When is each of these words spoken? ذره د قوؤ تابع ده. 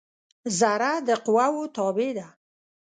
ذره 0.59 0.91
د 1.07 1.09
قوؤ 1.25 1.61
تابع 1.75 2.11
ده. 2.17 2.27